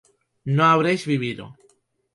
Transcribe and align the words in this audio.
no 0.55 0.63
habréis 0.69 1.05
vivido 1.05 1.55